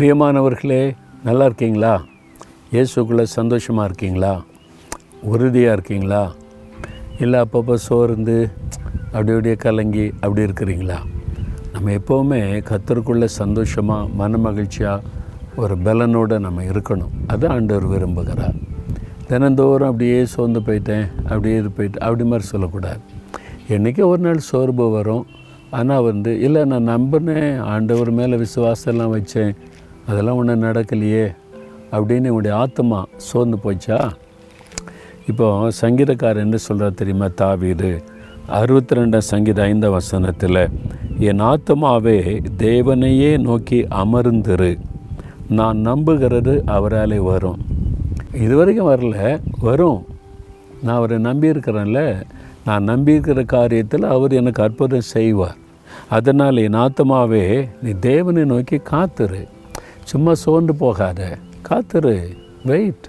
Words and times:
பிரியமானவர்களே 0.00 0.94
நல்லா 1.24 1.44
இருக்கீங்களா? 1.44 1.90
இயேசுக்குள்ளே 2.74 3.22
சந்தோஷமாக 3.22 3.88
இருக்கீங்களா? 3.88 4.30
உறுதியாக 5.22 5.74
இருக்கீங்களா? 5.76 6.20
இல்லை 7.18 7.40
அப்பப்போ 7.44 7.74
சோர்ந்து 7.74 8.36
அப்படி 9.12 9.32
அப்படியே 9.32 9.56
கலங்கி 9.64 10.12
அப்படி 10.20 10.40
இருக்கிறீங்களா? 10.48 10.96
நம்ம 11.72 11.90
எப்போவுமே 11.90 12.40
கத்தருக்குள்ளே 12.68 13.24
சந்தோஷமாக 13.24 14.08
மன 14.20 14.38
மகிழ்ச்சியாக 14.38 15.02
ஒரு 15.56 15.76
பலனோடு 15.86 16.38
நம்ம 16.46 16.62
இருக்கணும். 16.62 17.12
அது 17.26 17.48
ஆண்டவர் 17.48 17.86
விரும்புகிறார். 17.94 18.56
தினந்தோறும் 19.28 19.88
அப்படியே 19.88 20.24
சோர்ந்து 20.36 20.60
போயிட்டேன் 20.60 21.06
அப்படியே 21.30 21.56
இது 21.56 21.70
போயிட்டு 21.70 22.00
அப்படி 22.00 22.26
மாதிரி 22.30 22.46
சொல்லக்கூடாது. 22.52 23.00
என்றைக்கே 23.68 24.06
ஒரு 24.12 24.18
நாள் 24.18 24.48
சோர்வு 24.50 24.86
வரும் 24.90 25.26
ஆனால் 25.70 26.02
வந்து 26.02 26.40
இல்லை 26.40 26.64
நான் 26.64 26.90
நம்பினேன் 26.94 27.58
ஆண்டவர் 27.74 28.12
மேலே 28.20 28.38
விசுவாசம்லாம் 28.46 29.14
வச்சேன் 29.16 29.52
அதெல்லாம் 30.06 30.36
ஒன்றும் 30.36 30.62
நடக்கலையே 30.62 31.36
அப்படின்னு 31.92 32.16
உங்களுடைய 32.16 32.56
ஆத்மா 32.56 33.06
சோர்ந்து 33.16 33.58
போச்சா 33.64 34.10
இப்போ 35.28 35.70
சங்கீதக்காரர் 35.80 36.36
என்ன 36.36 36.56
சொல்கிறார் 36.56 36.94
தெரியுமா 36.94 37.28
தாவீது? 37.34 38.02
அறுபத்தி 38.46 38.96
ரெண்டாம் 38.96 39.18
சங்கீத 39.18 39.62
ஐந்த 39.62 39.90
வசனத்தில் 39.90 40.68
என் 41.18 41.40
ஆத்மாவே 41.40 42.46
தேவனையே 42.58 43.38
நோக்கி 43.38 43.80
அமர்ந்துரு. 43.82 44.78
நான் 45.48 45.76
நம்புகிறது 45.76 46.62
அவராலே 46.66 47.16
வரும். 47.16 47.58
இது 48.34 48.56
வரைக்கும் 48.56 48.90
வரல 48.90 49.40
வரும். 49.60 50.06
நான் 50.82 50.96
அவரை 50.96 51.18
நம்பியிருக்கிறேன்ல. 51.18 52.22
நான் 52.64 52.84
நம்பியிருக்கிற 52.84 53.44
காரியத்தில் 53.52 54.04
அவர் 54.04 54.32
எனக்கு 54.32 54.62
அற்புதம் 54.62 55.00
செய்வார். 55.00 55.56
அதனால் 56.08 56.56
என் 56.56 56.74
ஆத்மாவே 56.74 57.68
நீ 57.82 57.90
தேவனை 57.90 58.44
நோக்கி 58.44 58.76
காத்துரு. 58.76 59.48
சும்மா 60.10 60.34
சோர்ந்து 60.34 60.74
போகாத. 60.74 61.38
காத்துரு 61.68 62.36
வெயிட். 62.64 63.08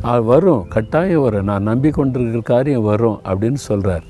அது 0.00 0.24
வரும். 0.24 0.68
கட்டாயம் 0.68 1.20
வரும். 1.20 1.44
நான் 1.44 1.62
நம்பி 1.62 1.90
கொண்டிருக்கிற 1.90 2.40
காரியம் 2.40 2.82
வரும் 2.82 3.20
அப்படின்னு 3.24 3.54
சொல்கிறார் 3.54 4.02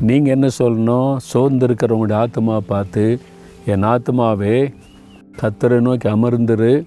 நீங்கள் 0.00 0.32
என்ன 0.32 0.48
சொல்லணும்? 0.58 1.16
சோர்ந்து 1.16 1.66
இருக்கிறவங்களுடைய 1.66 2.12
ஆத்மா 2.12 2.60
பார்த்து 2.60 3.20
என் 3.66 3.84
ஆத்மாவே 3.84 4.74
கத்தரை 5.42 5.80
நோக்கி 5.80 6.08
அமர்ந்துரு. 6.08 6.86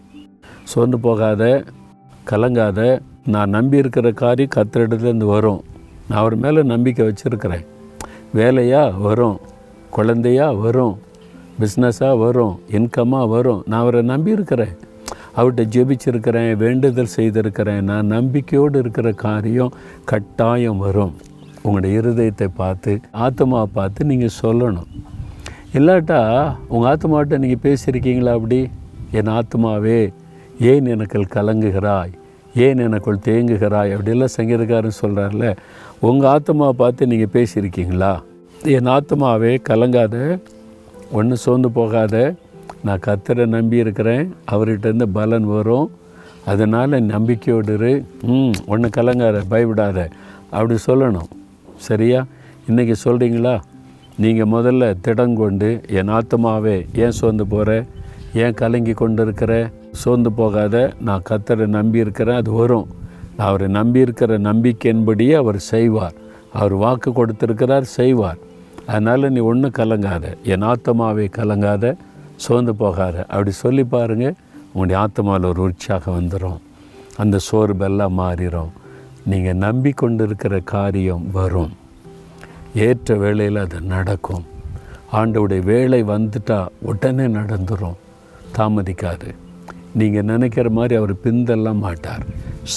சோர்ந்து 0.63 0.99
போகாத 0.99 1.63
கலங்காத. 2.29 3.01
நான் 3.25 3.49
நம்பி 3.49 3.77
இருக்கிற 3.77 4.11
காரியம் 4.11 4.49
கத்திரிடத்துலேருந்து 4.55 5.25
வரும். 5.25 5.63
நான் 6.09 6.19
அவர் 6.19 6.35
மேலே 6.35 6.63
நம்பிக்கை 6.63 7.07
வச்சுருக்கிறேன். 7.07 7.65
வேலையாக 8.33 8.91
வரும். 8.91 9.39
குழந்தையா? 9.89 10.51
வரும். 10.51 10.97
பிஸ்னஸாக 11.59 12.15
வரும் 12.23 12.55
இன்கம்மாக 12.77 13.27
வரும். 13.35 13.61
நான் 13.69 13.83
அவரை 13.83 14.01
நம்பி 14.13 14.31
இருக்கிறேன் 14.37 14.75
அவர்கிட்ட 15.37 15.63
ஜெபிச்சிருக்கிறேன் 15.73 16.49
வேண்டுதல் 16.63 17.13
செய்திருக்கிறேன். 17.17 17.83
நான் 17.91 18.11
நம்பிக்கையோடு 18.15 18.79
இருக்கிற 18.83 19.11
காரியம் 19.25 19.75
கட்டாயம் 20.11 20.81
வரும். 20.85 21.13
உங்களுடைய 21.63 21.99
இருதயத்தை 22.01 22.47
பார்த்து 22.61 22.93
ஆத்மாவை 23.25 23.67
பார்த்து 23.73 24.09
நீங்கள் 24.11 24.37
சொல்லணும். 24.41 24.89
இல்லாட்டா 25.77 26.21
உங்கள் 26.73 26.89
ஆத்மாட்ட 26.91 27.37
நீங்கள் 27.43 27.63
பேசியிருக்கீங்களா 27.65 28.31
அப்படி? 28.37 28.59
என் 29.19 29.31
ஆத்மாவே 29.39 29.99
ஏன் 30.71 30.85
எனக்குள் 30.85 31.31
கலங்குகிறாய்? 31.35 32.11
ஏன் 32.65 32.81
எனக்குள் 32.85 33.23
தேங்குகிறாய்? 33.27 33.93
அப்படிலாம் 33.95 34.35
சங்கீதக்காரன் 34.37 34.99
சொல்கிறார்ல 35.01 35.45
உங்கள் 36.09 36.29
ஆத்மாவை 36.31 36.73
பார்த்து 36.81 37.07
நீங்கள் 37.11 37.33
பேசியிருக்கீங்களா? 37.35 38.13
என் 38.75 38.89
ஆத்மாவே 38.95 39.53
கலங்காத 39.69 40.15
ஒன்று 41.11 41.37
சோர்ந்து 41.37 41.71
போகாத. 41.71 42.33
நான் 42.83 42.99
கத்தரை 43.05 43.45
நம்பி 43.45 43.77
இருக்கிறேன். 43.77 44.33
அவர்கிட்டருந்து 44.51 45.03
பலன் 45.03 45.43
வரும். 45.43 45.91
அதனால் 46.45 46.89
நம்பிக்கையோடு 46.89 47.73
இரு. 47.73 48.05
ம் 48.21 48.51
ஒன்று 48.67 48.89
கலங்காத 48.89 49.43
பயப்படாத. 49.49 50.09
அப்படி 50.49 50.79
சொல்லணும். 50.87 51.29
சரியா? 51.77 52.25
இன்றைக்கி 52.69 52.95
சொல்கிறீங்களா 53.03 53.59
நீங்கள் 54.17 54.47
முதல்ல 54.47 54.95
திடங்கொண்டு 55.01 55.81
என் 55.87 56.09
ஆத்மாவே 56.09 56.85
ஏன் 56.95 57.11
சோர்ந்து 57.11 57.47
போகிற 57.47 57.85
ஏன் 58.33 58.53
கலங்கி 58.53 58.91
கொண்டு 58.91 59.23
இருக்கிற 59.23 59.69
சோர்ந்து 59.91 60.31
போகாத. 60.31 60.93
நான் 61.01 61.23
கத்தரை 61.29 61.67
நம்பி 61.67 61.99
இருக்கிறேன். 61.99 62.35
அது 62.35 62.51
வரும். 62.51 62.87
நான் 63.37 63.47
அவரை 63.47 63.67
நம்பியிருக்கிற 63.67 64.39
நம்பிக்கையின்படியே 64.39 65.33
அவர் 65.33 65.59
செய்வார். 65.59 66.13
அவர் 66.53 66.73
வாக்கு 66.73 67.11
கொடுத்துருக்கிறார் 67.11 67.81
செய்வார். 67.81 68.37
அதனால் 68.91 69.33
நீ 69.35 69.41
ஒன்றும் 69.49 69.77
கலங்காத. 69.79 70.25
என் 70.53 70.65
ஆத்மாவை 70.71 71.25
கலங்காத. 71.37 71.85
சோர்ந்து 72.45 72.73
போகாத. 72.81 73.17
அப்படி 73.33 73.51
சொல்லி 73.63 73.83
பாருங்கள் 73.93 74.37
உங்களுடைய 74.73 74.97
ஆத்மாவில் 75.03 75.49
ஒரு 75.51 75.61
உற்சாகம் 75.67 76.15
வந்துடும் 76.17 76.59
அந்த 77.17 77.37
சோர்வெல்லாம் 77.47 78.15
மாறிடும் 78.21 78.71
நீங்கள் 79.31 79.61
நம்பிக்கொண்டு 79.65 80.23
இருக்கிற 80.23 80.55
காரியம் 80.73 81.25
வரும். 81.31 81.73
ஏற்ற 82.85 83.15
வேளையில் 83.23 83.59
அது 83.63 83.77
நடக்கும். 83.93 84.45
ஆண்டவுடைய 85.13 85.61
வேலை 85.71 85.99
வந்துட்டால் 86.03 86.71
உடனே 86.89 87.25
நடந்துடும் 87.37 87.97
தாமதிக்காது. 88.57 89.29
நீங்கள் 89.99 90.29
நினைக்கிற 90.31 90.67
மாதிரி 90.69 90.95
அவர் 90.99 91.13
பிந்தல்ல 91.23 91.69
மாட்டார். 91.85 92.25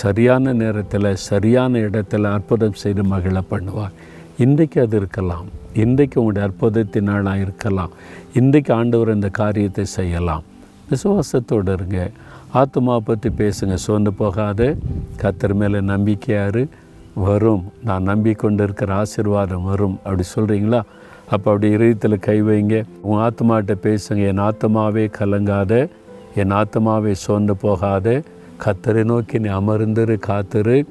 சரியான 0.00 0.52
நேரத்தில் 0.62 1.08
சரியான 1.31 1.78
இடத்துல 1.78 2.32
அற்புதம் 2.36 2.81
செய்து 2.82 3.02
மகிழ 3.04 3.36
பண்ணுவார். 3.50 3.94
இன்றைக்கு 4.38 4.80
அது 4.80 4.96
இருக்கலாம். 4.96 5.44
இன்றைக்கு 5.74 6.22
உங்களுடைய 6.22 6.48
அற்புதத்தின் 6.48 7.02
நாளாக 7.02 7.38
இருக்கலாம். 7.38 7.90
இன்றைக்கு 8.34 8.74
ஆண்டவர் 8.74 9.14
இந்த 9.14 9.28
காரியத்தை 9.28 9.84
செய்யலாம். 9.84 10.42
விசுவாசத்தோடு 10.90 11.72
இருங்க. 11.72 12.10
ஆத்மா 12.50 12.98
பற்றி 12.98 13.30
பேசுங்க. 13.30 13.74
சோர்ந்து 13.74 14.12
போகாத. 14.12 14.76
கத்தர் 15.22 15.54
மேலே 15.54 15.78
நம்பிக்கையாரு 15.78 16.68
வரும். 17.14 17.64
நான் 17.84 18.02
நம்பிக்கொண்டு 18.02 18.62
இருக்கிற 18.62 19.02
ஆசிர்வாதம் 19.02 19.62
வரும். 19.62 19.98
அப்படி 20.04 20.22
சொல்கிறீங்களா 20.34 20.82
அப்போ 21.30 21.52
அப்படி 21.52 21.70
இதயத்தில் 21.70 22.18
கை 22.18 22.42
வைங்க. 22.42 22.84
உன் 23.00 23.18
ஆத்மாட்ட 23.18 23.74
பேசுங்க. 23.82 24.26
என் 24.26 24.40
ஆத்மாவே 24.40 25.10
கலங்காத. 25.18 25.88
என் 26.34 26.52
ஆத்மாவே 26.52 27.12
சோர்ந்து 27.12 27.56
போகாத. 27.56 28.22
கத்தரை 28.64 29.04
நோக்கி 29.04 29.38
நீ 29.38 29.48
அமர்ந்துரு 29.48 30.16
காத்துரு. 30.26 30.84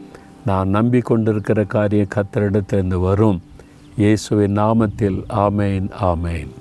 நான் 0.45 0.73
நம்பிக்கொண்டிருக்கிற 0.75 1.67
காரியம் 1.67 2.13
கத்தரிடத்திலிருந்து 2.15 2.99
வரும். 2.99 3.41
இயேசுவின் 3.97 4.57
நாமத்தில் 4.57 5.19
ஆமேன் 5.29 5.87
ஆமேன். 6.01 6.51